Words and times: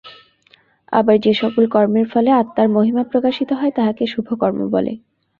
আবার 0.91 1.15
যে-সকল 1.19 1.63
কর্মের 1.67 2.07
ফলে 2.13 2.29
আত্মার 2.31 2.67
মহিমা 2.69 3.03
প্রকাশিত 3.03 3.49
হয়, 3.53 3.73
তাহাকে 3.75 4.03
শুভ 4.07 4.27
কর্ম 4.39 4.59
বলে। 4.69 4.93